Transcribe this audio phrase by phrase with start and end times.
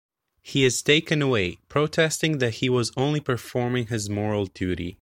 [0.41, 4.89] He is taken away, protesting that he was only performing his moral duty.